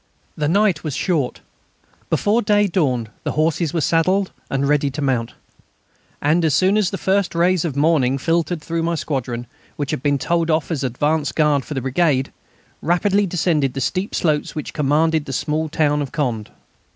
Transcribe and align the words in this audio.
The 0.35 0.47
night 0.47 0.83
was 0.83 0.95
short. 0.95 1.41
Before 2.09 2.41
day 2.41 2.65
dawned 2.65 3.11
the 3.23 3.33
horses 3.33 3.71
were 3.71 3.81
saddled 3.81 4.31
and 4.49 4.63
the 4.63 4.63
men 4.65 4.69
ready 4.69 4.89
to 4.89 4.99
mount. 5.03 5.35
And 6.23 6.43
as 6.43 6.55
soon 6.55 6.75
as 6.75 6.89
the 6.89 6.97
first 6.97 7.35
rays 7.35 7.63
of 7.65 7.75
morning 7.75 8.17
filtered 8.17 8.63
through, 8.63 8.81
my 8.81 8.95
squadron, 8.95 9.45
which 9.75 9.91
had 9.91 10.01
been 10.01 10.17
told 10.17 10.49
off 10.49 10.71
as 10.71 10.83
advance 10.83 11.31
guard 11.31 11.61
of 11.61 11.67
the 11.69 11.81
brigade, 11.81 12.33
rapidly 12.81 13.27
descended 13.27 13.75
the 13.75 13.79
steep 13.79 14.15
slopes 14.15 14.55
which 14.55 14.73
commanded 14.73 15.25
the 15.25 15.33
small 15.33 15.69
town 15.69 16.01
of 16.01 16.11
Condé. 16.11 16.47